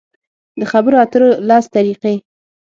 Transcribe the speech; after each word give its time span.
د 0.59 0.61
خبرو 0.71 0.95
اترو 1.03 1.29
لس 1.47 1.65
طریقې: 1.75 2.15